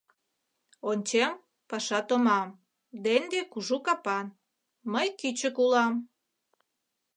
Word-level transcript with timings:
Ончем— 0.89 1.31
паша 1.69 1.99
томам: 2.07 2.49
Денди 3.03 3.41
кужу 3.51 3.77
капан, 3.85 4.27
мый 4.91 5.07
кӱчык 5.19 5.55
улам. 5.63 5.93